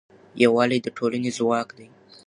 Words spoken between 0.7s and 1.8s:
د ټولنې ځواک